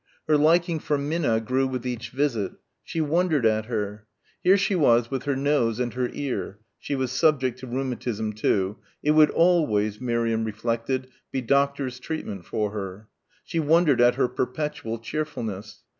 [0.27, 2.53] Her liking for Minna grew with each visit.
[2.83, 4.07] She wondered at her.
[4.43, 8.77] Here she was with her nose and her ear she was subject to rheumatism too
[9.03, 13.09] it would always, Miriam reflected, be doctor's treatment for her.
[13.43, 15.83] She wondered at her perpetual cheerfulness.